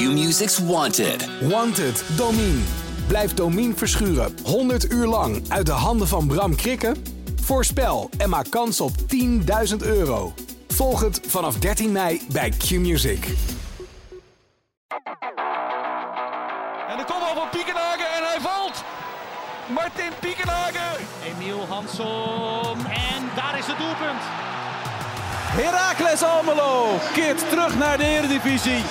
[0.00, 1.28] Q-Music's Wanted.
[1.40, 2.60] Wanted, Domine.
[3.06, 6.96] Blijf Domine verschuren 100 uur lang uit de handen van Bram Krikken?
[7.42, 8.92] Voorspel en maak kans op
[9.70, 10.32] 10.000 euro.
[10.68, 13.24] Volg het vanaf 13 mei bij Q-Music.
[16.88, 18.84] En de kopbal van Piekenhagen en hij valt.
[19.68, 21.04] Martin Piekenhagen.
[21.24, 22.78] Emiel Hansson.
[22.86, 24.22] En daar is het doelpunt.
[25.52, 28.82] Heracles Almelo keert terug naar de Eredivisie.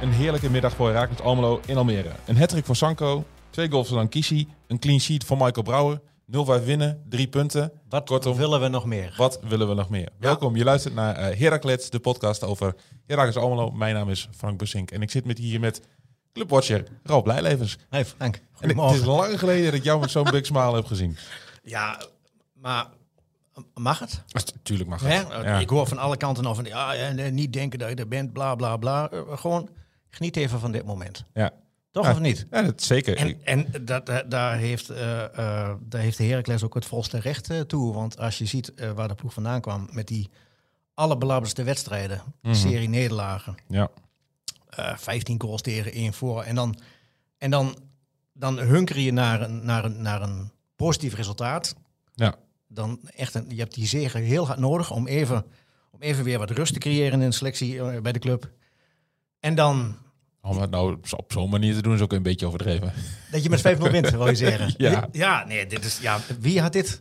[0.00, 2.10] Een heerlijke middag voor Herakles Almelo in Almere.
[2.26, 6.00] Een hattrick voor Sanko, twee goals van Kishi, een clean sheet voor Michael Brouwer,
[6.60, 7.72] 0-5 winnen, drie punten.
[7.88, 9.14] Wat Kortom, willen we nog meer?
[9.16, 10.08] Wat willen we nog meer?
[10.18, 12.74] Welkom, je luistert naar Heracles, de podcast over
[13.06, 13.70] Heracles Almelo.
[13.70, 15.80] Mijn naam is Frank Bussink en ik zit met hier met
[16.32, 17.78] clubwatcher Ralf Blijlevens.
[17.88, 20.86] Hey Frank, En het is lang geleden dat ik jou met zo'n big smile heb
[20.86, 21.16] gezien.
[21.62, 22.00] Ja,
[22.52, 22.86] maar
[23.74, 24.22] mag het?
[24.62, 25.26] Tuurlijk mag het.
[25.28, 25.58] Ja.
[25.58, 28.32] Ik hoor van alle kanten al van, ja, ja, niet denken dat je er bent,
[28.32, 29.10] bla bla bla.
[29.10, 29.68] Eh, gewoon
[30.10, 31.24] geniet even van dit moment.
[31.34, 31.52] Ja.
[31.90, 32.10] Toch Ja.
[32.12, 32.46] of niet?
[32.50, 33.16] Ja, dat zeker.
[33.16, 37.18] En, en dat, dat- daar, heeft, eh, eh, daar heeft de Heracles ook het volste
[37.20, 37.94] recht eh, toe.
[37.94, 40.28] Want als je ziet eh, waar de ploeg vandaan kwam met die
[40.94, 42.54] allerbelangrijkste wedstrijden, Mhm.
[42.54, 43.88] serie nederlagen, ja.
[44.68, 46.42] eh 15 goals tegen, één voor.
[46.42, 46.78] En dan,
[47.38, 47.76] en dan,
[48.32, 51.74] dan hunker je naar een, naar, een, naar een positief resultaat.
[52.14, 52.34] Ja.
[52.68, 55.44] Dan echt een, je hebt die zegen heel hard nodig om even,
[55.90, 58.50] om even weer wat rust te creëren in de selectie eh, bij de club.
[59.40, 59.96] En dan
[60.42, 62.92] Om het nou op zo- op zo'n manier te doen is ook een beetje overdreven.
[63.30, 64.74] dat je met 5-0 wint, wil je zeggen.
[64.86, 65.08] Ja.
[65.12, 67.00] ja, nee, dit is, ja, wie had dit...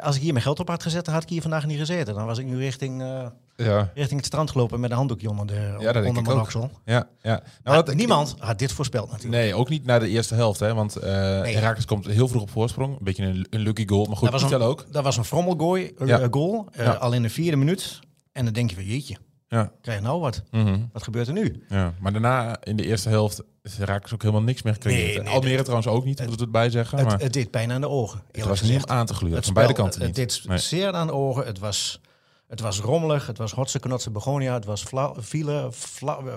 [0.00, 2.14] Als ik hier mijn geld op had gezet, dan had ik hier vandaag niet gezeten.
[2.14, 5.46] Dan was ik nu richting, eh, Ja, richting het strand gelopen met een handdoekje onder,
[5.46, 6.70] de, ja dat onder mijn oksel.
[6.84, 7.42] Ja, ja.
[7.62, 9.42] Nou, wat- niemand had dit voorspeld natuurlijk.
[9.42, 10.60] Nee, ook niet naar de eerste helft.
[10.60, 11.10] Hè, want eh
[11.42, 12.92] Herakles komt heel vroeg op voorsprong.
[12.98, 14.04] Een beetje een, een lucky goal.
[14.06, 14.86] Maar goed, Dat was een- ook.
[14.90, 16.92] Dat was een frommelgooi eh, goal, Ja.
[16.92, 17.98] al in de vierde minuut.
[18.32, 19.16] En dan denk je van, jeetje,
[19.48, 19.72] Ja.
[19.80, 20.42] krijg je nou wat?
[20.50, 20.78] Mhm.
[20.92, 21.64] Wat gebeurt er nu?
[21.68, 21.94] ja.
[22.00, 25.14] Maar daarna, in de eerste helft, is Herakles ook helemaal niks meer gecreëerd.
[25.14, 27.02] Nee, nee, Almere trouwens ook niet, moet het erbij zeggen.
[27.02, 28.22] maar Het, het deed pijn aan de ogen.
[28.32, 28.78] het was gezegd.
[28.78, 29.36] niet aan te gluren.
[29.36, 30.16] Het Van beide kanten het niet.
[30.16, 30.58] deed Nee.
[30.58, 31.46] zeer aan de ogen.
[31.46, 32.00] Het was,
[32.48, 33.26] het was rommelig.
[33.26, 34.54] Het was hotse knotse begonia.
[34.54, 34.84] Het was
[35.16, 36.36] vielen, eh,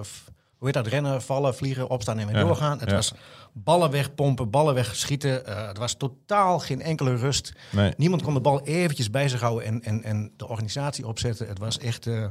[0.57, 0.87] hoe heet dat?
[0.87, 2.79] Rennen, vallen, vliegen, opstaan en weer Ja, doorgaan.
[2.79, 2.95] Het ja.
[2.95, 3.13] was
[3.53, 5.45] ballen wegpompen, ballen wegschieten.
[5.45, 7.53] Eh het was totaal geen enkele rust.
[7.97, 11.47] Niemand kon de bal eventjes bij zich houden en, en, en de organisatie opzetten.
[11.47, 12.25] Het was echt, eh,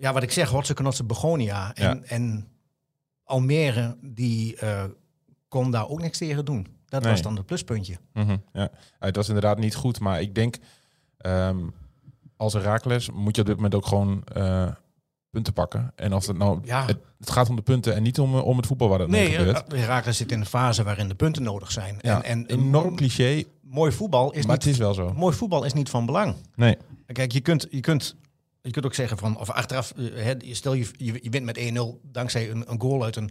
[0.00, 1.74] ja, wat ik zeg, hotse knotse begonia.
[1.74, 2.02] En, Ja.
[2.06, 2.48] en
[3.24, 4.84] Almere, die eh,
[5.48, 6.66] kon daar ook niks tegen doen.
[6.88, 7.10] Dat Nee.
[7.10, 7.96] was dan het pluspuntje.
[8.12, 8.38] Mhm, ja.
[8.52, 10.00] Ja, Het was inderdaad niet goed.
[10.00, 10.56] Maar ik denk,
[11.16, 11.58] ehm,
[12.36, 14.68] als Herakles moet je op dit moment ook gewoon eh,
[15.30, 15.92] punten pakken.
[15.96, 16.60] En als het nou...
[16.64, 16.86] Ja.
[16.86, 19.08] Het, het gaat om de punten en niet om, eh, om het voetbal waar dat
[19.08, 19.72] mee Nee, gebeurt.
[19.72, 21.98] eh, Herakles zit in een fase waarin de punten nodig zijn.
[22.00, 25.12] ja, en, en enorm cliché, mooi voetbal is maar niet het is wel zo.
[25.16, 26.34] mooi voetbal is niet van belang.
[26.54, 26.76] Nee.
[27.06, 28.16] Kijk, je kunt, je kunt,
[28.62, 31.58] je kunt ook zeggen van, of achteraf, eh, hè, stel je, je, je wint met
[31.58, 33.30] 1-0 dankzij een, een goal uit een,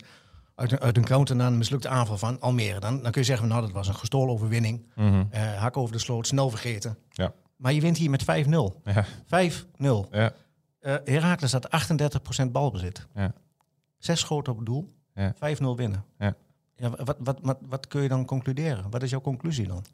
[0.55, 2.79] uit een, uit een counter na een mislukte aanval van Almere.
[2.79, 4.87] Dan, dan kun je zeggen van, nou, dat was een gestolen overwinning.
[4.95, 5.23] Mhm.
[5.29, 6.97] Eh, hak over de sloot, snel vergeten.
[7.09, 7.33] Ja.
[7.55, 8.81] Maar je wint hier met 5-0.
[8.83, 9.05] Ja.
[9.25, 10.07] 5-0.
[10.11, 10.33] Ja.
[10.79, 11.69] Eh Herakles had
[12.41, 13.07] 38% balbezit.
[13.15, 13.33] Ja.
[13.97, 14.89] Zes schoten op het doel.
[15.13, 15.33] Ja.
[15.35, 16.05] 5-0 winnen.
[16.17, 16.35] Ja.
[16.75, 18.89] Ja, wat, wat, wat, wat kun je dan concluderen?
[18.89, 19.85] Wat is jouw conclusie dan?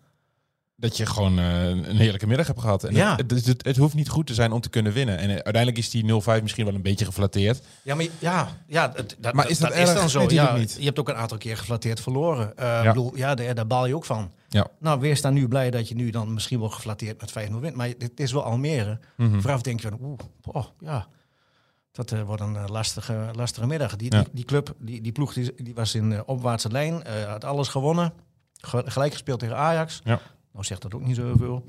[0.77, 2.83] Dat je gewoon eh, een heerlijke middag hebt gehad.
[2.83, 3.15] En Ja.
[3.15, 5.17] het, het, het, het hoeft niet goed te zijn om te kunnen winnen.
[5.17, 7.61] En eh, uiteindelijk is die 0-5 misschien wel een beetje geflatteerd.
[7.81, 9.93] Ja, maar ja, ja dat, dat, Maar is dat erg?
[9.93, 10.25] dan zo?
[10.29, 10.75] Ja, niet.
[10.79, 12.57] Je hebt ook een aantal keer geflatteerd verloren.
[12.57, 12.83] Eh, Ja.
[12.83, 14.31] Bedoel, ja, daar, daar baal je ook van.
[14.49, 14.67] Ja.
[14.79, 17.75] Nou, wees dan nu blij dat je nu dan misschien wel geflatteerd met 5-0 wint.
[17.75, 18.99] Maar het is wel Almere.
[19.17, 19.39] Mhm.
[19.39, 21.07] Vooraf denk je van, oeh, oh, ja,
[21.91, 23.95] dat wordt een lastige, lastige middag.
[23.95, 24.19] Die, Ja.
[24.21, 28.13] die, die club, die, die ploeg, die, die was in opwaartse lijn, had alles gewonnen.
[28.61, 30.01] Ge- gelijk gespeeld tegen Ajax.
[30.03, 30.19] Ja.
[30.55, 31.65] Nou zegt dat ook niet zoveel.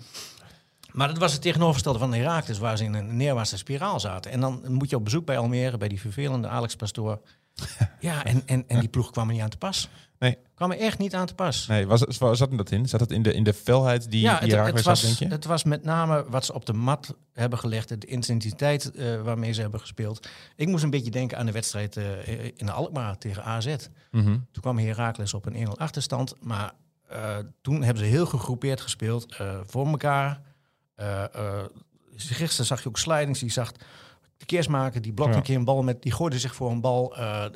[0.93, 4.31] Maar dat was het tegenovergestelde van Herakles, waar ze in een neerwaartse spiraal zaten.
[4.31, 7.21] En dan moet je op bezoek bij Almere, bij die vervelende Alex Pastoor.
[8.01, 9.89] ja, en, en, en die ploeg kwam er niet aan te pas.
[10.19, 10.39] Nee.
[10.55, 11.67] Kwam er echt niet aan te pas.
[11.67, 12.89] Nee, was, was, zat hem dat in?
[12.89, 15.19] Zat het in de, in de felheid die, ja, het, het, Herakles had, was, denk
[15.19, 15.37] je?
[15.37, 19.53] het was met name wat ze op de mat hebben gelegd, de intensiteit eh, waarmee
[19.53, 20.29] ze hebben gespeeld.
[20.57, 23.67] Ik moest een beetje denken aan de wedstrijd eh, in de Alkmaar tegen AZ.
[24.11, 24.25] Mhm.
[24.25, 26.73] Toen kwam Herakles op een 1-0 achterstand, maar
[27.09, 30.41] eh, toen hebben ze heel gegroepeerd gespeeld eh, voor elkaar.
[30.95, 31.25] Eh
[32.19, 33.73] gisteren zag je ook slidings, die zag
[34.37, 35.39] de maken, die blokte Ja.
[35.39, 37.09] een keer een bal met, die gooide zich voor een bal.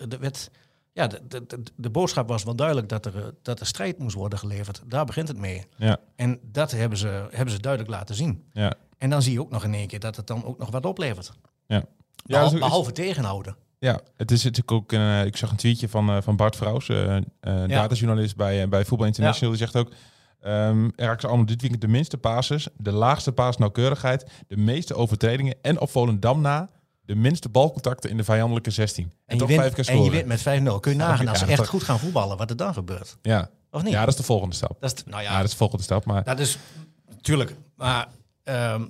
[0.09, 0.51] De, werd,
[0.93, 4.15] ja, de, de, de, de boodschap was wel duidelijk dat er, dat er strijd moest
[4.17, 4.83] worden geleverd.
[4.87, 5.67] Daar begint het mee.
[5.77, 8.45] Ja, En dat hebben ze, hebben ze duidelijk laten zien.
[8.53, 8.75] ja.
[8.99, 10.87] En dan zie je ook nog in één keer dat het dan ook nog wat
[10.87, 11.33] oplevert.
[11.67, 11.85] Ja.
[12.27, 13.57] Is- behalve tegenhouden.
[13.81, 14.93] Ja, het is natuurlijk ook.
[14.93, 17.23] eh, ik zag een tweetje van, eh, van Bart Vrouws, eh eh,
[17.69, 19.51] datajournalist bij, bij Voetbal International.
[19.51, 19.93] Die zegt ook.
[20.47, 25.81] Um, er allemaal dit weekend de minste passes, de laagste paasnauwkeurigheid, de meeste overtredingen en
[25.81, 26.69] op Volendam na
[27.01, 29.05] de minste balcontacten in de vijandelijke 16.
[29.05, 30.43] En, En je, toch wint, vijf keer en je wint met 5-0.
[30.81, 33.17] Kun je Ja, nagaan als ze ja, echt goed gaan voetballen, wat er dan gebeurt.
[33.23, 33.51] Ja.
[33.71, 33.93] Of niet?
[33.93, 34.81] ja, dat is de volgende stap.
[34.81, 36.05] Dat is, nou Ja, ja, dat is de volgende stap.
[36.05, 36.59] Maar dat is
[37.09, 37.57] natuurlijk.
[37.77, 38.09] Maar
[38.45, 38.85] ehm,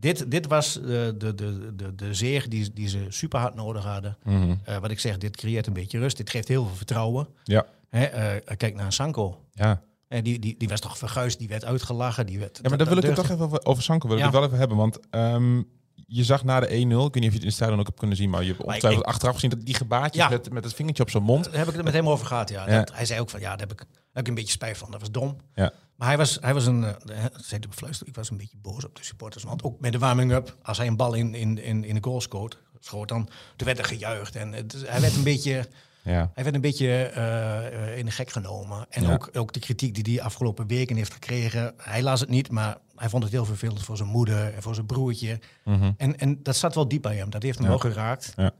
[0.00, 3.84] dit, dit was eh, de, de, de, de zeer die, die ze super hard nodig
[3.84, 4.16] hadden.
[4.24, 4.54] Mhm.
[4.64, 6.16] Eh, wat ik zeg, dit creëert een beetje rust.
[6.16, 7.28] Dit geeft heel veel vertrouwen.
[7.44, 9.44] ja, Hè, eh, kijk naar Sanko.
[9.52, 9.82] ja.
[10.08, 12.26] Eh, die, die, die was toch verguisd, die werd uitgelachen.
[12.26, 14.22] Die werd, Ja, maar daar wil ik het toch even over, over Sanko wil ik
[14.24, 14.76] het wel even hebben.
[14.76, 15.62] Want ehm,
[16.10, 17.98] je zag na de 1-0, ik weet niet of je het in stadion ook hebt
[17.98, 20.28] kunnen zien, maar je hebt ongetwijfeld achteraf gezien dat die gebaartjes Ja.
[20.28, 21.44] met, met het vingertje op zijn mond.
[21.44, 22.68] Daar heb ik het met hem over gehad, ja.
[22.68, 22.78] Ja.
[22.78, 24.78] Dat, hij zei ook van, ja, daar heb ik, daar heb ik een beetje spijt
[24.78, 24.90] van.
[24.90, 25.36] Dat was dom.
[25.54, 25.72] Ja.
[25.96, 28.84] Maar hij was, hij was een, eh, zei de befluister, ik was een beetje boos
[28.84, 29.44] op de supporters.
[29.44, 32.20] Want ook met de warming-up, als hij een bal in, in, in, in de goal
[32.20, 34.36] schoot, schoot dan, toen werd er gejuicht.
[34.36, 35.68] En het, hij werd een beetje,
[36.08, 38.86] Ja, hij werd een beetje eh, eh, in de gek genomen.
[38.90, 39.12] En Ja.
[39.12, 41.74] ook, ook de kritiek die hij afgelopen weken heeft gekregen.
[41.76, 44.74] Hij las het niet, maar hij vond het heel vervelend voor zijn moeder en voor
[44.74, 45.40] zijn broertje.
[45.64, 45.92] Mhm.
[45.96, 47.30] En, en dat zat wel diep bij hem.
[47.30, 47.70] Dat heeft hem Ja.
[47.72, 48.32] wel geraakt.
[48.36, 48.50] Ja.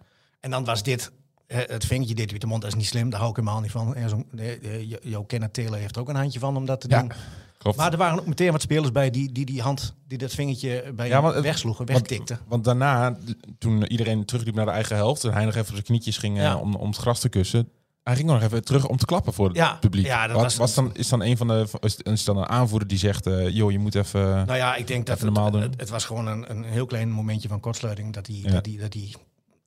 [0.41, 1.12] En dan was dit,
[1.47, 3.11] het vingertje deed uit de mond, dat is niet slim.
[3.11, 3.94] Daar hou ik helemaal niet van.
[3.94, 6.67] En zo'n- eh, eh, Jo- Jo Kenneth Taylor heeft er ook een handje van om
[6.67, 7.12] dat te Ja, doen.
[7.58, 7.76] Klopt.
[7.76, 10.93] Maar er waren ook meteen wat spelers bij die die, die hand, die dat vingertje
[10.96, 12.38] bij Ja, want wegsloegen, want- wegtikten.
[12.49, 13.16] Want daarna,
[13.58, 16.37] toen iedereen terugliep naar de eigen helft en hij nog even op zijn knietjes ging
[16.37, 16.56] eh, Ja.
[16.56, 17.69] om, om het gras te kussen,
[18.02, 20.06] hij ging nog even terug om te klappen voor het Ja, publiek.
[20.06, 21.66] ja, dat Wat, was- was dan, is dan een van de,
[22.02, 24.20] is, dan een aanvoerder die zegt, eh, joh, je moet even...
[24.20, 25.60] Nou ja, ik denk dat het, normaal doen.
[25.60, 28.12] het, het was gewoon een, een heel klein momentje van kortsluiting.
[28.12, 28.50] Dat hij, Ja.
[28.50, 29.14] dat hij, dat hij,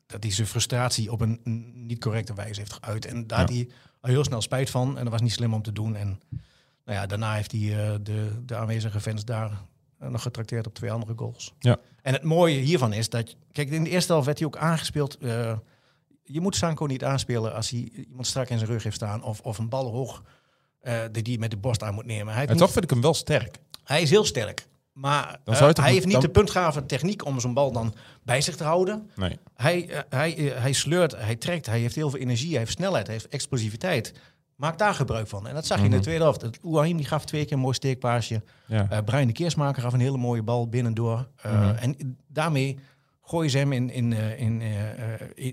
[0.06, 1.40] dat hij zijn frustratie op een
[1.88, 3.06] niet correcte wijze heeft geuit.
[3.06, 3.68] En daar hij
[4.02, 4.98] al heel snel spijt van.
[4.98, 5.96] En dat was niet slim om te doen.
[5.96, 6.20] En
[6.92, 9.52] nou ja, daarna heeft hij eh, de, de aanwezige fans daar
[10.00, 11.54] eh, nog getrakteerd op twee andere goals.
[11.60, 11.78] Ja.
[12.02, 13.36] En het mooie hiervan is dat...
[13.52, 15.18] Kijk, in de eerste helft werd hij ook aangespeeld...
[15.18, 15.58] eh,
[16.24, 19.24] je moet Sanko niet aanspelen als hij iemand strak in zijn rug heeft staan.
[19.24, 20.24] Of, of een bal hoog
[20.82, 22.34] eh, die hij met de borst aan moet nemen.
[22.34, 23.58] Hij en niet- toch vind ik hem wel sterk.
[23.84, 24.68] hij is heel sterk.
[24.94, 27.94] Maar hij heeft niet dan- de puntgave techniek om zo'n bal dan
[28.24, 29.10] bij zich te houden.
[29.16, 29.40] Nee.
[29.54, 33.16] Hij, hij, hij sleurt, hij trekt, hij heeft heel veel energie, hij heeft snelheid, hij
[33.16, 34.14] heeft explosiviteit.
[34.62, 35.48] Maak daar gebruik van.
[35.48, 35.98] En dat zag je in Mhm.
[35.98, 36.62] de tweede helft.
[36.98, 38.42] Die gaf twee keer een mooi steekpaasje.
[38.66, 38.90] Ja.
[38.90, 41.28] Eh Brian de Keersmaker gaf een hele mooie bal binnendoor.
[41.44, 41.76] Mhm.
[41.76, 42.78] En daarmee
[43.22, 44.62] gooien ze hem in, in, eh, in,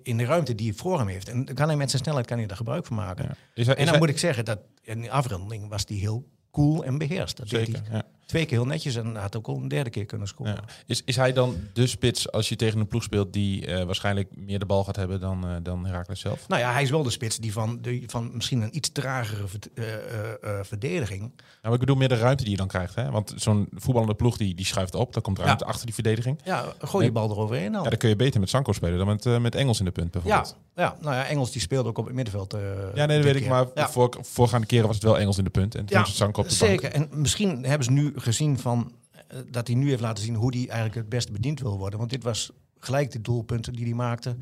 [0.02, 1.28] in- de ruimte die voor hem heeft.
[1.28, 3.24] En dan kan hij met zijn snelheid kan hij daar gebruik van maken.
[3.24, 3.34] Ja.
[3.54, 6.28] Is hij, En dan hij- moet ik zeggen dat in de afronding was hij heel
[6.50, 7.36] cool en beheerst.
[7.36, 8.02] Dat deed zeker, hij ja.
[8.28, 10.52] Twee keer heel netjes en had ook al een derde keer kunnen scoren.
[10.54, 10.64] Ja.
[10.86, 14.28] Is, is hij dan de spits als je tegen een ploeg speelt die eh, waarschijnlijk
[14.36, 16.48] meer de bal gaat hebben dan, eh dan Herakles zelf?
[16.48, 19.44] Nou ja, hij is wel de spits die van, die van misschien een iets tragere
[19.74, 21.20] eh, verdediging.
[21.20, 21.32] Nou,
[21.62, 22.94] maar ik bedoel meer de ruimte die je dan krijgt.
[22.94, 23.10] Hè?
[23.10, 25.12] Want zo'n voetballende ploeg die, die schuift op.
[25.12, 26.40] Dan komt ruimte achter die verdediging.
[26.44, 27.82] Ja, gooi die bal eroverheen dan.
[27.82, 30.14] Ja, dan kun je beter met Sanko spelen dan met, met Engels in de punt
[30.14, 30.56] Ja, bijvoorbeeld.
[30.74, 32.56] ja, nou ja, Engels die speelde ook op het middenveld.
[32.94, 33.48] Ja, nee, dat weet ik.
[33.48, 33.88] Maar Ja.
[33.90, 35.74] voor, voorgaande keren was het wel Engels in de punt.
[35.74, 36.70] En toen Ja, was het Sanko op de bank.
[36.70, 36.92] Zeker.
[36.92, 38.92] En misschien hebben ze nu gezien van,
[39.28, 41.98] eh, dat hij nu heeft laten zien hoe hij eigenlijk het beste bediend wil worden.
[41.98, 44.36] Want dit was gelijk de doelpunten die hij maakte.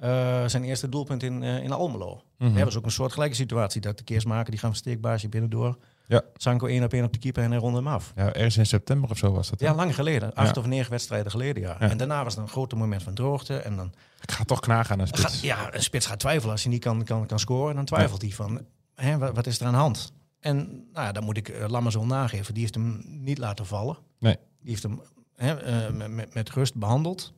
[0.00, 2.22] Eh, zijn eerste doelpunt in, eh, in Almelo.
[2.38, 2.54] Mhm.
[2.54, 3.80] Dat was ook een soort gelijke situatie.
[3.80, 5.76] Dat de keersmaker, die gaan een steekbaasje binnendoor.
[6.06, 6.22] Ja.
[6.34, 8.12] Sanko één op één op de keeper en hij hem af.
[8.16, 9.60] Ja, ergens in september of zo was dat.
[9.60, 9.66] hè?
[9.66, 10.34] Ja, lang geleden.
[10.34, 10.60] Acht Ja.
[10.60, 11.76] of negen wedstrijden geleden, ja.
[11.80, 11.90] Ja.
[11.90, 13.56] En daarna was er een groot moment van droogte.
[13.56, 15.40] En dan Ik ga toch knagen aan een gaat, spits.
[15.40, 17.74] ja, een spits gaat twijfelen als hij niet kan, kan, kan scoren.
[17.74, 18.60] Dan twijfelt hij van,
[18.94, 20.12] hè, wat, wat is er aan de hand?
[20.40, 22.54] En nou ja, dan moet ik uh, wel nageven.
[22.54, 23.96] Die heeft hem niet laten vallen.
[24.18, 24.36] Nee.
[24.60, 25.00] Die heeft hem
[25.36, 27.32] eh, met, met, met rust behandeld.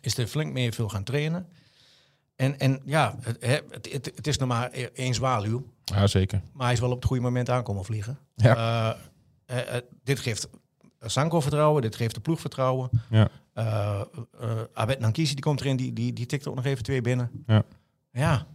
[0.00, 1.48] Is er flink mee veel gaan trainen.
[2.36, 5.72] En, en ja, het, het, het, het is nog maar e- één zwaluw.
[5.84, 6.42] Ja, zeker.
[6.52, 8.18] Maar hij is wel op het goede moment aankomen vliegen.
[8.34, 8.96] Ja.
[9.46, 10.48] Eh, dit geeft
[11.00, 12.90] Sanko vertrouwen, dit geeft de ploeg vertrouwen.
[13.10, 13.28] Ja.
[14.72, 17.30] Abed Nankisi die komt erin, die, die, die tikt ook nog even twee binnen.
[17.46, 17.62] Ja.
[18.10, 18.46] Ja.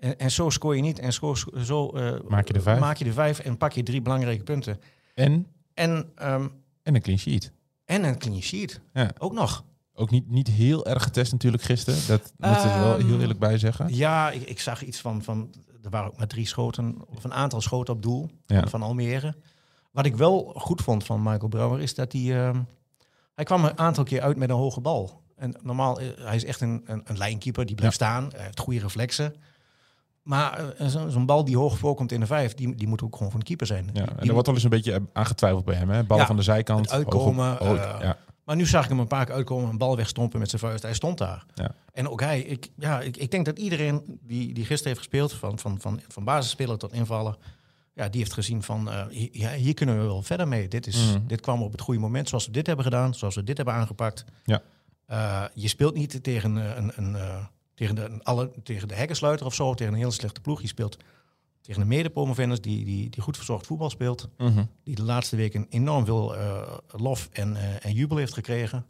[0.00, 0.98] En, en zo scoor je niet.
[0.98, 2.78] En zo, zo eh, Maak je de vijf.
[2.80, 4.80] maak je de vijf en pak je drie belangrijke punten.
[5.14, 6.48] En, En, ehm,
[6.82, 7.52] en een clean sheet.
[7.84, 8.80] en een clean sheet.
[8.92, 9.10] Ja.
[9.18, 9.64] Ook nog.
[9.94, 11.98] Ook niet, niet heel erg getest natuurlijk gisteren.
[12.06, 13.94] Dat moet ik er wel Ehm, heel eerlijk bij zeggen.
[13.94, 15.54] Ja, ik, ik zag iets van, van...
[15.82, 18.66] Er waren ook maar drie schoten, of een aantal schoten op doel Ja.
[18.66, 19.34] van Almere.
[19.92, 22.46] Wat ik wel goed vond van Michael Brouwer is dat hij...
[22.46, 22.60] ehm,
[23.34, 25.22] hij kwam een aantal keer uit met een hoge bal.
[25.36, 28.28] En normaal, eh, hij is echt een, een, een lijnkeeper, die blijft staan.
[28.34, 29.34] Hij heeft goede reflexen.
[30.22, 33.16] Maar eh, zo- zo'n bal die hoog voorkomt in de vijf, die, die moet ook
[33.16, 33.90] gewoon van de keeper zijn.
[33.92, 35.90] Ja, en die er wordt wel eens een beetje aangetwijfeld bij hem.
[35.90, 36.02] Hè?
[36.08, 36.90] Ja, van de zijkant.
[36.90, 38.16] uitkomen, op- oh, eh, ja.
[38.44, 40.82] Maar nu zag ik hem een paar keer uitkomen, een bal wegstompen met zijn vuist.
[40.82, 41.44] Hij stond daar.
[41.54, 41.74] Ja.
[41.92, 45.32] En ook hij, ik, ja, ik, ik denk dat iedereen die, die gisteren heeft gespeeld,
[45.32, 47.36] van, van, van, van basisspeler tot invallen,
[47.94, 50.68] ja, die heeft gezien van, eh, hier, ja, hier kunnen we wel verder mee.
[50.68, 51.26] Dit, is, Mhm.
[51.26, 53.74] dit kwam op het goede moment, zoals we dit hebben gedaan, zoals we dit hebben
[53.74, 54.24] aangepakt.
[54.44, 54.62] Ja.
[55.06, 57.36] Eh, je speelt niet tegen, eh, een, een, eh,
[57.80, 60.60] tegen, de, alle, tegen de hekkensluiter of zo, tegen een heel slechte ploeg.
[60.60, 60.96] Je speelt
[61.60, 64.64] tegen een mede-promovendus die, die, die goed verzorgd voetbal speelt Mhm.
[64.84, 68.86] die de laatste weken enorm veel eh, lof en, eh, en jubel heeft gekregen.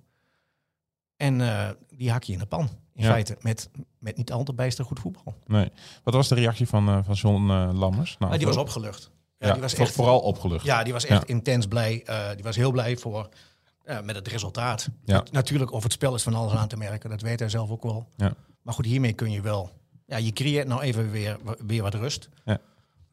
[1.17, 2.69] En eh, die hak je in de pan.
[2.95, 3.11] In Ja.
[3.11, 5.35] feite, met, met niet al te bijster goed voetbal.
[5.47, 5.71] Nee.
[6.05, 8.17] Wat was de reactie van, van John Lammers?
[8.19, 9.11] Nou, die was opgelucht.
[9.39, 10.65] Ja, Ja, die was echt, vooral opgelucht.
[10.65, 11.35] ja, die was echt Ja.
[11.35, 12.05] intens blij.
[12.35, 13.29] Die was heel blij voor,
[14.05, 14.89] met het resultaat.
[15.31, 17.11] Natuurlijk, of het spel is van alles aan te merken.
[17.11, 18.09] Dat weet hij zelf ook wel.
[18.17, 18.33] Ja.
[18.63, 19.71] Maar goed, hiermee kun je wel...
[20.07, 22.29] Ja, je creëert nou even weer, weer wat rust.
[22.45, 22.59] Ja.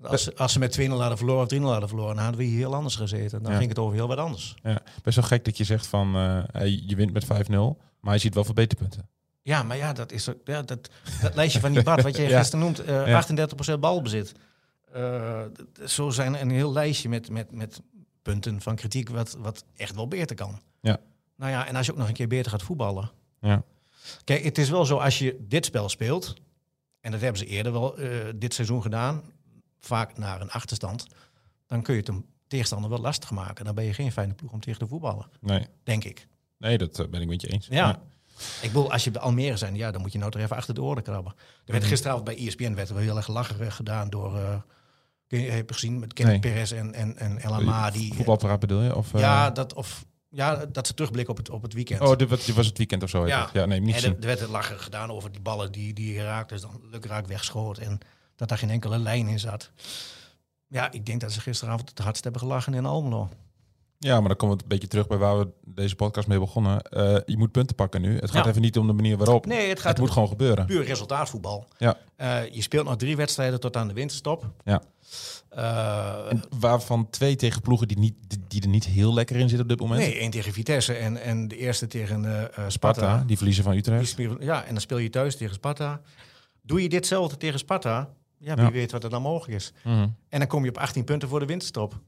[0.02, 2.16] Als, ze- als ze met 2-0 hadden verloren of 3-0 hadden verloren...
[2.16, 3.44] dan hadden we hier heel anders gezeten.
[3.44, 3.58] Dan Ja.
[3.58, 4.56] ging het over heel wat anders.
[4.64, 4.80] Ja.
[5.04, 7.28] Best wel gek dat je zegt van eh, je wint met 5-0,
[8.00, 9.10] maar je ziet wel verbeterpunten.
[9.42, 10.90] Ja, maar ja, dat is ja, dat,
[11.22, 12.38] dat lijstje van die Bart, wat je Ja.
[12.38, 13.24] gisteren noemt, eh Ja.
[13.76, 14.34] 38% balbezit.
[14.94, 15.42] Eh,
[15.86, 17.82] zo zijn er een heel lijstje met, met, met
[18.22, 20.60] punten van kritiek wat, wat echt wel beter kan.
[20.82, 20.98] Ja.
[21.36, 23.12] Nou ja, en als je ook nog een keer beter gaat voetballen.
[23.42, 23.64] Ja.
[24.24, 26.34] Kijk, het is wel zo als je dit spel speelt,
[27.02, 29.24] en dat hebben ze eerder wel eh, dit seizoen gedaan,
[29.80, 31.06] vaak naar een achterstand,
[31.68, 33.66] dan kun je het een tegenstander wel lastig maken.
[33.66, 36.28] Dan ben je geen fijne ploeg om tegen te voetballen, Nee, denk ik.
[36.58, 37.68] nee dat eh, ben ik met je eens.
[37.70, 38.02] Ja.
[38.62, 40.74] Ik bedoel, als je bij Almere zijn, ja, dan moet je nou toch even achter
[40.74, 41.34] de oren krabben.
[41.66, 44.64] Er werd gisteravond bij ESPN werd er wel heel erg lacherig gedaan door...
[45.28, 46.54] kun je, heb je gezien met Kenneth Nee.
[46.54, 48.14] Perez en, en, en El Amadi.
[48.60, 48.96] Bedoel je?
[48.96, 52.02] Of, Ja, dat, of, ja, dat ze terugblikken op het, op het weekend.
[52.02, 53.28] Oh, dit, was- dit was het weekend of zo.
[53.28, 53.50] Ja.
[53.54, 56.22] ja nee, niet en er, er werd het lachen gedaan over die ballen die, die
[56.22, 57.78] raakten, dus dan lukraak wegschoot.
[57.78, 58.00] En
[58.36, 59.72] dat daar geen enkele lijn in zat.
[60.68, 63.30] Ja, ik denk dat ze gisteravond het hardst hebben gelachen in Almelo.
[64.00, 66.82] Ja, maar dan komen we een beetje terug bij waar we deze podcast mee begonnen.
[66.82, 68.16] Eh, je moet punten pakken nu.
[68.20, 68.50] Het gaat Ja.
[68.50, 69.46] even niet om de manier waarop.
[69.46, 70.66] Nee, het gaat het moet gewoon gebeuren.
[70.66, 71.68] puur resultaatvoetbal.
[71.78, 71.98] Ja.
[72.16, 74.52] Eh, je speelt nog drie wedstrijden tot aan de winterstop.
[74.64, 74.82] Ja.
[75.50, 78.16] Eh, waarvan twee tegen ploegen die, niet,
[78.48, 80.00] die- er niet heel lekker in zitten op dit moment.
[80.02, 82.70] nee, één tegen Vitesse en, en de eerste tegen Sparta.
[82.70, 84.08] Sparta, die verliezen van Utrecht.
[84.08, 86.02] speel- ja, en dan speel je thuis tegen Sparta.
[86.62, 88.72] Doe je ditzelfde tegen Sparta, ja, wie Ja.
[88.72, 89.74] weet wat er dan mogelijk is.
[89.84, 90.08] Mhm.
[90.30, 92.00] En dan kom je op 18 punten voor de winterstop.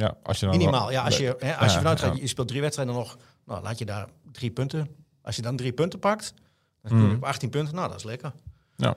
[0.00, 0.90] Ja, als je dan Minimaal.
[0.90, 3.16] Ja, als je, hè, als je vanuit gaat, je speelt drie wedstrijden nog,
[3.46, 4.88] nou, laat je daar drie punten.
[5.22, 6.34] Als je dan drie punten pakt,
[6.82, 7.16] dan speel je Mhm.
[7.16, 7.74] op 18 punten.
[7.74, 8.32] Nou, dat is lekker.
[8.76, 8.94] Ja.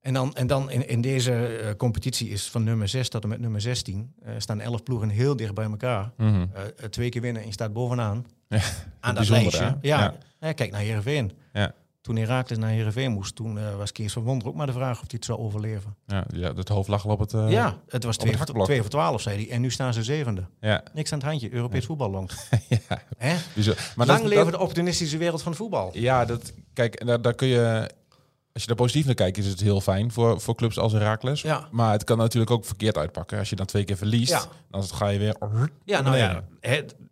[0.00, 3.28] En dan, en dan in, in deze eh, competitie is van nummer 6 tot en
[3.28, 6.10] met nummer 16 eh, staan 11 ploegen heel dicht bij elkaar.
[6.16, 6.46] Mhm.
[6.52, 8.26] Eh, twee keer winnen en je staat bovenaan.
[8.48, 8.60] Ja,
[9.00, 9.58] aan dat lijstje.
[9.64, 9.66] hè?
[9.66, 9.76] Ja.
[9.80, 10.14] Ja.
[10.40, 11.32] Ja, kijk naar Heerenveen.
[11.52, 11.72] Ja.
[12.06, 14.92] Toen Herakles naar Heerenveen moest, toen eh, was Kees van Wonder ook maar de vraag
[14.92, 15.94] of hij het zou overleven.
[16.06, 17.34] Ja, ja, het hoofd lag al op het...
[17.34, 18.64] eh, ja, het was het 2 voor, hakblok.
[18.66, 19.54] 2 voor 12, zei hij.
[19.54, 20.44] En nu staan ze zevende.
[20.60, 21.52] Ja, Niks aan het handje.
[21.52, 22.48] Europees voetbal longt.
[22.68, 23.02] ja.
[23.18, 23.34] Hè?
[23.96, 25.90] Maar Lang dat- leven dat- de opportunistische wereld van voetbal.
[25.92, 27.90] Ja, dat, kijk, daar, daar kun je...
[28.56, 31.42] Als je daar positief naar kijkt, is het heel fijn voor, voor clubs als Heracles.
[31.42, 31.68] Ja.
[31.70, 33.38] Maar het kan natuurlijk ook verkeerd uitpakken.
[33.38, 34.44] Als je dan twee keer verliest, Ja.
[34.70, 35.36] dan ga je weer...
[35.84, 36.44] Ja, nou ja,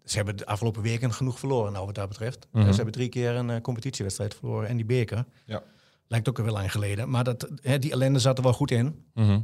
[0.05, 2.47] ze hebben de afgelopen weken genoeg verloren, nou wat dat betreft.
[2.53, 2.69] Mhm.
[2.69, 5.25] Ze hebben drie keer een eh, competitiewedstrijd verloren en die beker.
[5.45, 5.63] Ja.
[6.09, 7.11] Lijkt ook al wel lang geleden.
[7.11, 9.05] Maar dat, hè, die ellende zat er wel goed in.
[9.15, 9.41] Mhm.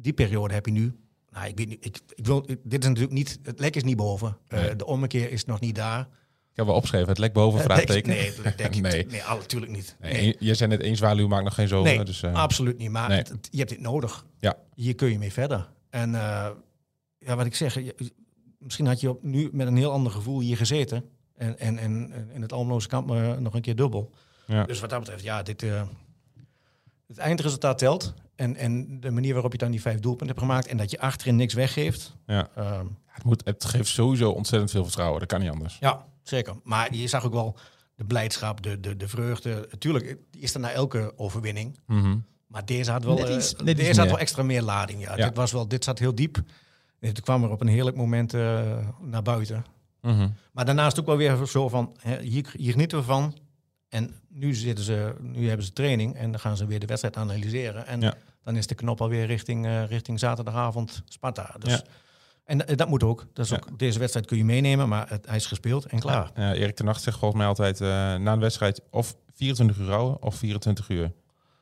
[0.00, 0.96] Die periode heb je nu.
[1.30, 3.96] Nou, ik weet niet, ik, ik wil, dit is natuurlijk niet, het lek is niet
[3.96, 4.36] boven.
[4.48, 6.08] Eh, de ommekeer is nog niet daar.
[6.58, 8.08] Heb wel opgeschreven, het lek boven, Het lek- vraagteken.
[8.10, 9.06] nee, dat denk ik, Nee.
[9.06, 9.96] nee, natuurlijk niet.
[10.00, 11.94] Nee, Je zei net één zwaluw maakt nog geen zomer.
[11.96, 12.90] Nee, dus, eh, absoluut niet.
[12.90, 14.26] Maar het- het- je hebt dit nodig.
[14.38, 14.56] Ja.
[14.74, 15.68] Hier kun je mee verder.
[15.90, 16.48] En eh,
[17.18, 18.12] ja, wat ik zeg, je-
[18.58, 21.04] misschien had je op, nu met een heel ander gevoel hier gezeten.
[21.36, 24.10] En, en, en en in het Almeloze kamp eh, nog een keer dubbel.
[24.46, 24.64] Ja.
[24.64, 25.82] Dus wat dat betreft, ja, dit, eh,
[27.06, 28.14] het eindresultaat telt.
[28.36, 30.66] En, en de manier waarop je dan die vijf doelpunten hebt gemaakt.
[30.66, 32.16] En dat je achterin niks weggeeft.
[32.26, 32.48] ja.
[32.54, 35.18] ehm, Het, moet, het geeft sowieso ontzettend veel vertrouwen.
[35.20, 35.76] Dat kan niet anders.
[35.80, 36.54] ja, zeker.
[36.64, 37.56] Maar je zag ook wel
[37.94, 39.68] de blijdschap, de, de, de vreugde.
[39.78, 41.78] Tuurlijk, is er na elke overwinning.
[41.86, 42.16] Mhm.
[42.46, 44.06] Maar deze had wel, Net eh, iets- net deze iets had meer.
[44.14, 45.00] wel extra meer lading.
[45.00, 45.16] Ja.
[45.16, 45.24] Ja.
[45.26, 46.40] Dit, was wel, dit zat heel diep.
[47.00, 49.64] Het kwam er op een heerlijk moment eh, naar buiten.
[50.00, 50.28] Mhm.
[50.52, 53.36] Maar daarnaast ook wel weer zo van, hè, hier, hier genieten we van.
[53.88, 57.16] En nu, zitten ze, nu hebben ze training en dan gaan ze weer de wedstrijd
[57.16, 57.86] analyseren.
[57.86, 58.14] En Ja.
[58.42, 61.54] dan is de knop alweer richting, eh, richting zaterdagavond Sparta.
[61.58, 61.82] Dus, Ja.
[62.48, 63.26] En dat moet ook.
[63.32, 63.56] Dat is Ja.
[63.56, 63.78] ook.
[63.78, 66.30] Deze wedstrijd kun je meenemen, maar het, hij is gespeeld en klaar.
[66.34, 69.90] Ja, Erik ten Nacht zegt volgens mij altijd eh, na een wedstrijd of 24 uur
[69.90, 71.12] houden of 24 uur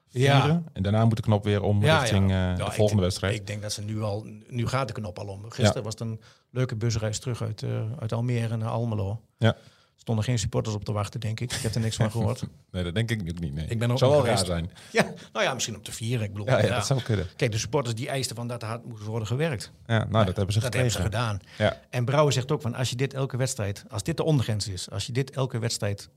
[0.08, 0.40] Ja.
[0.40, 0.66] vieren.
[0.72, 2.52] En daarna moet de knop weer om Ja, richting ja.
[2.52, 3.34] eh, Ja, de ik- volgende wedstrijd.
[3.34, 5.50] Ik denk dat ze nu al, nu gaat de knop al om.
[5.50, 9.20] Gisteren was het een leuke busreis terug uit, eh, uit Almere naar Almelo.
[9.38, 9.56] Ja.
[9.96, 11.52] Stonden geen supporters op te wachten, denk ik.
[11.52, 12.42] Ik heb er niks van gehoord.
[12.72, 13.54] nee, dat denk ik ook niet.
[13.54, 13.66] Nee.
[13.66, 14.70] Ik ben ook Zou wel raar zijn.
[14.92, 16.24] ja, nou ja, misschien om te vieren.
[16.26, 16.74] Ik bedoel, Ja, ja, ja.
[16.74, 17.26] dat zou kunnen.
[17.36, 19.72] Kijk, de supporters die eisten van dat er hard moest worden gewerkt.
[19.86, 21.40] Ja, nou, dat hebben ze dat hebben ze gedaan.
[21.58, 21.80] Ja.
[21.90, 24.90] En Brouwer zegt ook van als je dit elke wedstrijd, als dit de ondergrens is,
[24.90, 26.08] als je dit elke wedstrijd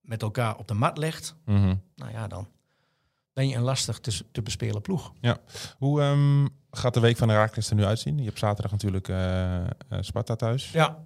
[0.00, 1.74] met elkaar op de mat legt, Mhm.
[1.96, 2.48] nou ja, dan
[3.32, 5.12] ben je een lastig te, te bespelen ploeg.
[5.78, 8.18] Hoe ehm, gaat de week van de Raakles er nu uitzien?
[8.18, 9.66] Je hebt zaterdag natuurlijk eh, eh,
[10.00, 10.70] Sparta thuis.
[10.70, 10.98] Ja.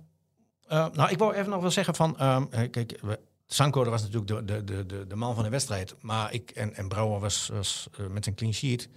[0.66, 4.02] Eh, nou, ik wou even nog wel zeggen van, ehm, eh, kijk, we, Sanko was
[4.02, 7.48] natuurlijk de, de, de, de, man van de wedstrijd, maar ik en, en Brouwer was,
[7.52, 8.88] was eh, met zijn clean sheet.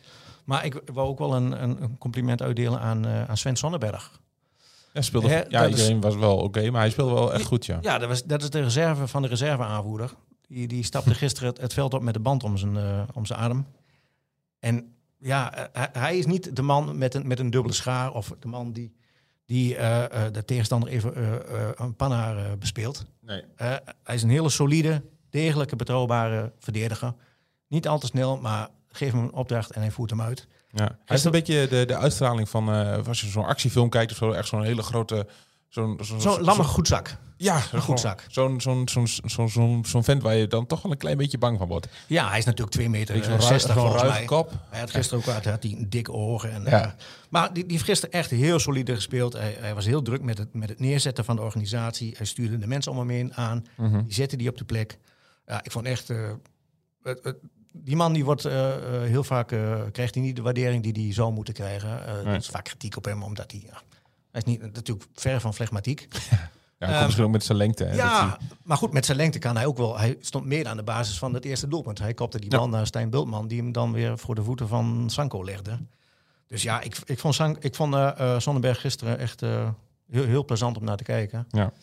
[0.46, 4.20] Maar ik wou ook wel een, een, compliment uitdelen aan, aan Sven Sonnenberg.
[4.94, 7.66] Ja, speelde, ja, dat is- iedereen was wel oké, maar hij speelde wel echt goed,
[7.66, 7.78] ja.
[7.82, 10.14] Ja, dat, was, dat is de reserve van de reserveaanvoerder.
[10.48, 13.26] Die, die stapte gisteren het, het veld op met de band om zijn, eh, om
[13.26, 13.66] zijn adem.
[14.60, 18.36] En ja, hij, hij is niet de man met een, met een dubbele schaar of
[18.40, 18.96] de man die,
[19.48, 23.06] die eh, eh, de tegenstander even eh, eh, een panna eh, bespeelt.
[23.22, 23.44] Nee.
[23.56, 27.14] Eh, hij is een hele solide, degelijke, betrouwbare verdediger.
[27.68, 30.48] Niet al te snel, maar geef hem een opdracht en hij voert hem uit.
[30.72, 30.84] Ja.
[30.86, 34.18] Hij heeft een beetje de, de uitstraling van, eh, als je zo'n actiefilm kijkt of
[34.18, 35.28] zo, echt zo'n hele grote...
[35.68, 37.18] Zo'n zo'n Zo'n lamme goedzak.
[37.38, 38.26] Ja, een goedzak.
[38.28, 41.38] Zo'n zo'n zo'n zo'n zo'n zo'n vent waar je dan toch wel een klein beetje
[41.38, 41.88] bang van wordt.
[42.08, 44.28] Ja, hij is natuurlijk 2 meter ruige- 60 zo'n volgens ruige mij.
[44.28, 44.52] kop.
[44.70, 46.52] Hij had gisteren ook had, had hij een dikke ogen.
[46.52, 46.84] En, Ja.
[46.86, 46.92] eh,
[47.30, 49.34] maar die, die heeft gisteren echt heel solide gespeeld.
[49.34, 52.14] Hij, hij was heel druk met het, met het neerzetten van de organisatie.
[52.18, 53.66] Hij stuurde de mensen om hem heen aan.
[53.78, 54.04] Mhm.
[54.04, 54.98] Die zette die op de plek.
[55.46, 56.10] Ja, ik vond echt...
[56.10, 56.32] eh,
[57.74, 59.48] die man die wordt eh, heel vaak...
[59.92, 61.90] krijgt hij niet de waardering die hij zou moeten krijgen.
[61.90, 62.34] Nee.
[62.34, 63.64] Er is vaak kritiek op hem, omdat hij...
[63.66, 63.82] ja,
[64.44, 66.08] hij is niet, natuurlijk ver van flegmatiek.
[66.80, 67.84] Ja, dat komt Ehm, misschien ook met zijn lengte.
[67.84, 69.98] hè, Ja, hij- maar goed, met zijn lengte kan hij ook wel.
[69.98, 72.00] Hij stond meer aan de basis van het eerste doelpunt.
[72.00, 72.58] Hij kopte die Ja.
[72.58, 75.78] bal naar Stijn Bultman, die hem dan weer voor de voeten van Sanko legde.
[76.48, 79.70] Dus ja, ik, ik vond, San, ik vond eh, eh, Sonnenberg gisteren echt eh,
[80.10, 81.48] heel, heel plezant om naar te kijken.
[81.50, 81.74] ja.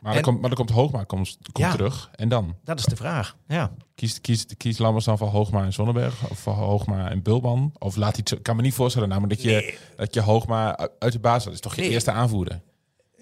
[0.00, 1.70] Maar, En- dan komt, maar dan komt Hoogma komt, komt Ja.
[1.72, 2.10] terug.
[2.14, 2.56] En dan?
[2.64, 3.36] Dat is de vraag.
[3.48, 3.72] Ja.
[3.94, 6.30] Kiest, kiest, kiest Lammers dan van Hoogma en Zonnebberg?
[6.30, 7.72] Of van Hoogma en Bulman?
[7.78, 9.78] Of laat hij kan me niet voorstellen namelijk dat je, Nee.
[9.96, 11.44] dat je Hoogma uit- de basis...
[11.44, 11.90] Dat is toch je Nee.
[11.90, 12.60] eerste aanvoerder?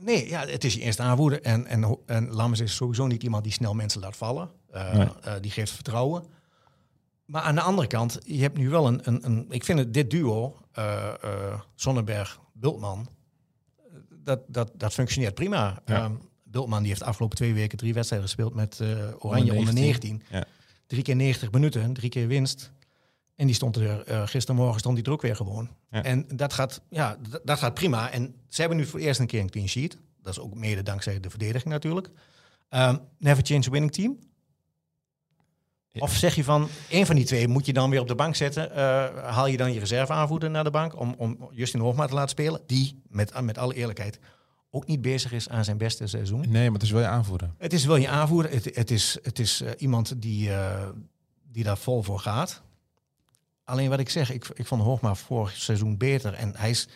[0.01, 1.43] Nee, ja, het is je eerste aanvoerder.
[1.43, 4.51] En, en, en Lammers is sowieso niet iemand die snel mensen laat vallen.
[4.71, 5.09] Eh, Nee.
[5.23, 6.25] eh, die geeft vertrouwen.
[7.25, 9.01] Maar aan de andere kant, je hebt nu wel een...
[9.05, 13.07] een, een ik vind het, dit duo, eh eh Sonnenberg-Bultman,
[14.25, 15.83] dat, dat, dat functioneert prima.
[15.85, 16.05] Ja.
[16.05, 18.89] Ehm, Bultman die heeft de afgelopen twee weken drie wedstrijden gespeeld met eh,
[19.19, 20.23] Oranje onder 19.
[20.31, 20.45] Ja.
[20.87, 22.73] Drie keer 90 minuten, drie keer winst.
[23.35, 25.71] En die stond er, eh gistermorgen stond die er ook weer gewoon.
[25.91, 26.03] Ja.
[26.03, 28.11] En dat gaat, ja, dat gaat prima.
[28.11, 29.99] En ze hebben nu voor het eerst een keer een clean sheet.
[30.23, 32.11] Dat is ook mede dankzij de verdediging natuurlijk.
[32.69, 34.19] Ehm, never change a winning team.
[35.99, 38.35] Of zeg je van, één van die twee moet je dan weer op de bank
[38.35, 38.71] zetten.
[38.71, 42.31] eh, haal je dan je reserveaanvoerder naar de bank om, om Justin Hoogma te laten
[42.31, 42.61] spelen.
[42.67, 44.19] Die, met, met alle eerlijkheid,
[44.71, 46.41] ook niet bezig is aan zijn beste seizoen.
[46.49, 47.51] Nee, maar het is wel je aanvoerder.
[47.59, 48.53] Het is wel je aanvoerder.
[48.53, 50.89] Het, het is, het is eh, iemand die, eh,
[51.51, 52.63] die daar vol voor gaat.
[53.65, 56.35] Alleen wat ik zeg, ik, ik vond Hoogma vorig seizoen beter.
[56.35, 56.89] En hij is,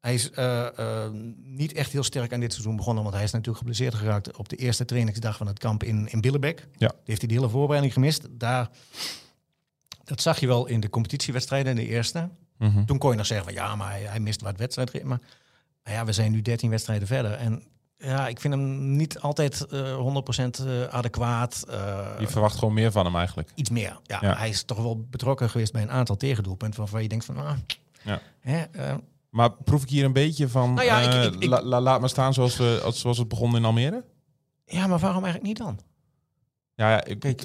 [0.00, 3.02] hij is eh, eh, niet echt heel sterk aan dit seizoen begonnen.
[3.02, 6.20] Want hij is natuurlijk geblesseerd geraakt op de eerste trainingsdag van het kamp in, in
[6.20, 6.58] Billebek.
[6.76, 6.88] Ja.
[6.88, 8.26] Die heeft hij de hele voorbereiding gemist.
[8.30, 8.68] Daar,
[10.04, 12.28] dat zag je wel in de competitiewedstrijden in de eerste.
[12.58, 12.84] Mhm.
[12.84, 15.06] Toen kon je nog zeggen van ja, maar hij, hij mist wat wedstrijden.
[15.06, 15.20] Maar
[15.82, 17.32] ja, we zijn nu 13 wedstrijden verder.
[17.32, 17.62] En
[17.98, 19.98] ja, ik vind hem niet altijd eh
[20.60, 21.64] 100% eh, adequaat.
[22.18, 23.50] Je verwacht gewoon meer van hem eigenlijk.
[23.54, 23.98] iets meer.
[24.04, 24.36] Ja, Ja.
[24.36, 27.52] Hij is toch wel betrokken geweest bij een aantal tegendoelpunten waarvan je denkt van, ah,
[28.02, 28.20] Ja.
[28.40, 28.64] hè,
[29.38, 30.74] Maar proef ik hier een beetje van...
[30.74, 33.18] Nou ja, ik- eh, ik- ik- la- la- laat maar staan zoals, we, als- zoals
[33.18, 34.04] het begon in Almere?
[34.64, 35.78] ja, maar waarom eigenlijk niet dan?
[36.74, 37.42] Ja, ja ik, Kijk,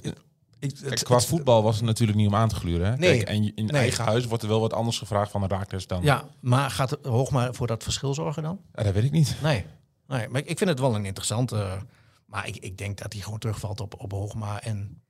[0.60, 2.88] ik- kijk, qua voetbal was het natuurlijk niet om aan te gluren.
[2.92, 2.98] Hè?
[2.98, 3.18] Nee.
[3.18, 3.82] Kijk, en in Nee.
[3.82, 6.04] eigen huis wordt er wel wat anders gevraagd van de Raakles dan...
[6.04, 8.60] Ja, maar gaat Hoogma voor dat verschil zorgen dan?
[8.76, 9.36] Ja, dat weet ik niet.
[9.42, 9.66] Nee.
[10.08, 11.78] nee maar ik, vind het wel een interessante...
[12.26, 15.02] maar ik, ik denk dat hij gewoon terugvalt op, op Hoogma en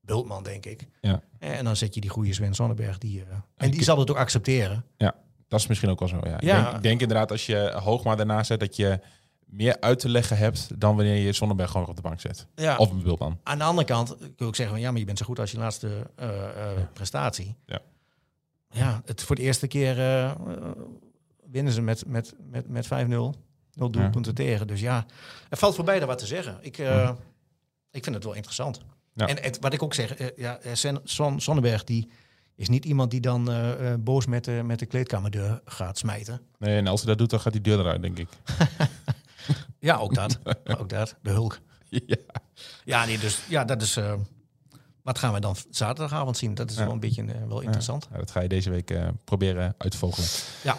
[0.00, 0.88] Bultman, denk ik.
[1.00, 1.22] Ja.
[1.38, 2.98] En dan zet je die goede Sven Sonnenberg.
[2.98, 4.84] Die, eh, en die zal het ook accepteren.
[5.52, 6.20] Dat is misschien ook wel zo.
[6.22, 6.34] Ja.
[6.36, 6.62] Ik, Ja.
[6.62, 9.00] denk, ik denk inderdaad als je Hoogma daarna zet, dat je
[9.44, 12.46] meer uit te leggen hebt dan wanneer je Zonnebert gewoon op de bank zet.
[12.54, 12.76] Ja.
[12.76, 13.38] Of een Bultman.
[13.42, 15.50] Aan de andere kant kun ook zeggen, van, ja, maar je bent zo goed als
[15.50, 17.56] je laatste eh, eh, prestatie.
[17.66, 17.80] Ja.
[18.70, 20.32] Ja, het voor de eerste keer eh,
[21.50, 22.88] winnen ze met, met, met, met 5-0.
[23.06, 23.34] Nul
[23.90, 24.66] doelpunten tegen.
[24.66, 25.06] Dus ja,
[25.48, 26.58] er valt voorbij daar wat te zeggen.
[26.60, 26.78] Ik,
[27.90, 28.80] ik vind het wel interessant.
[29.16, 30.58] En het, wat ik ook zeg, ja,
[31.04, 32.10] Son, Sonnenberg die
[32.56, 36.40] is niet iemand die dan eh, eh, boos met de, met de kleedkamerdeur gaat smijten.
[36.58, 38.28] Nee, en als hij dat doet, dan gaat die deur eruit, denk ik.
[39.78, 40.38] Ja, ook dat.
[40.80, 41.14] ook dat.
[41.22, 41.58] De hulk.
[41.88, 42.16] ja.
[42.84, 43.96] Ja, nee, dus ja, dat is.
[43.96, 44.14] eh,
[45.02, 46.54] wat gaan we dan zaterdagavond zien?
[46.54, 46.84] Dat is Ja.
[46.84, 48.08] wel een beetje wel interessant.
[48.12, 50.28] Ja, dat ga je deze week proberen uit te vogelen.
[50.62, 50.76] Ja.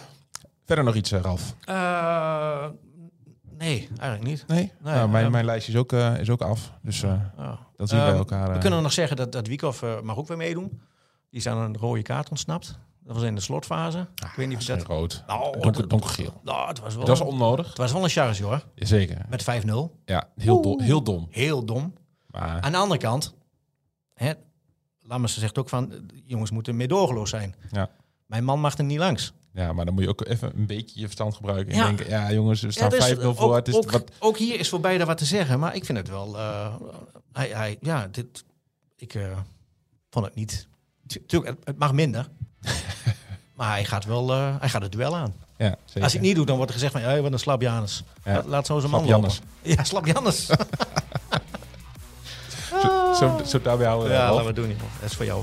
[0.64, 1.54] Verder nog iets, Ralf?
[3.58, 4.44] Nee, eigenlijk niet.
[4.46, 4.58] Nee?
[4.58, 6.72] Nee, nou, mijn, eh, mijn lijstje is ook, is ook af.
[6.82, 7.12] Dus Oh.
[7.76, 8.52] dan zien wij Ehm, elkaar.
[8.52, 10.80] We kunnen nog zeggen dat, dat Wiekhoff eh, mag ook weer meedoen.
[11.34, 12.78] Die is aan een rode kaart ontsnapt.
[13.04, 14.06] Dat was in de slotfase.
[14.14, 14.82] ik weet niet of dat...
[14.82, 15.22] rood.
[15.26, 16.40] Nou, Donker, donkergeel.
[16.44, 17.68] Nou, het was wel, Dat was onnodig.
[17.68, 18.64] het was wel een charge hoor.
[18.74, 19.26] Zeker.
[19.28, 19.46] Met 5-0.
[20.04, 21.26] Ja, heel, dom, heel dom.
[21.30, 21.94] Heel dom.
[22.26, 23.34] Maar Aan de andere kant,
[24.14, 24.32] hè,
[25.00, 27.54] Lammers zegt ook van, eh, jongens moeten meedogenloos zijn.
[27.70, 27.90] Ja.
[28.26, 29.32] Mijn man mag er niet langs.
[29.52, 31.72] Ja, maar dan moet je ook even een beetje je verstand gebruiken.
[31.72, 31.84] En Ja.
[31.86, 33.48] denken, ja jongens, we staan Ja, dus 5-0 voor.
[33.50, 35.84] ook, Het is ook, wat, ook hier is voor beide wat te zeggen, maar ik
[35.84, 36.38] vind het wel.
[36.38, 36.74] eh,
[37.32, 38.44] hij, hij, ja, dit,
[38.96, 39.38] ik eh,
[40.10, 40.68] vond het niet.
[41.06, 42.28] Tu- Tuurlijk, het, mag minder.
[43.56, 45.34] maar hij gaat wel, eh, hij gaat het duel aan.
[45.56, 45.78] Ja, zeker.
[45.84, 48.02] Als hij het niet doet, dan wordt er gezegd van, ja, wat een slap Janus.
[48.24, 48.32] Ja.
[48.34, 49.30] Laat, laat zo zijn man lopen.
[49.62, 50.46] Ja, slap Janus.
[52.70, 54.12] Zo, zo, zo daarbij houden.
[54.12, 54.78] ja, laten we doen, joh.
[55.00, 55.42] Dat is voor jou.